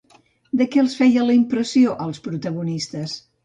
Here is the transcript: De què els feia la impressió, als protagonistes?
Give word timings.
De 0.61 0.65
què 0.75 0.81
els 0.83 0.95
feia 1.01 1.27
la 1.29 1.37
impressió, 1.41 1.95
als 2.09 2.25
protagonistes? 2.31 3.19